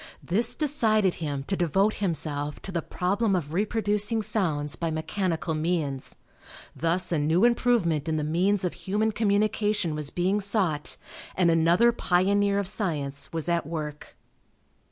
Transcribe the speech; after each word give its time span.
This 0.23 0.55
decided 0.55 1.13
him 1.21 1.43
to 1.43 1.55
devote 1.55 1.97
himself 1.97 2.59
to 2.63 2.71
the 2.71 2.81
problem 2.81 3.35
of 3.35 3.53
reproducing 3.53 4.23
sounds 4.23 4.75
by 4.75 4.89
mechanical 4.89 5.53
means. 5.53 6.15
Thus 6.75 7.11
a 7.11 7.19
new 7.19 7.45
improvement 7.45 8.09
in 8.09 8.17
the 8.17 8.23
means 8.23 8.65
of 8.65 8.73
human 8.73 9.11
communication 9.11 9.93
was 9.93 10.09
being 10.09 10.41
sought 10.41 10.97
and 11.35 11.51
another 11.51 11.91
pioneer 11.91 12.57
of 12.57 12.67
science 12.67 13.29
was 13.31 13.47
at 13.47 13.67
work. 13.67 14.17